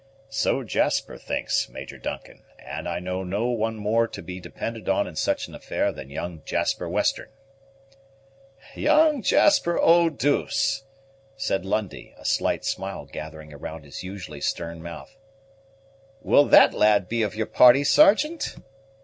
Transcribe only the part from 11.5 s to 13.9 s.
Lundie, a slight smile gathering around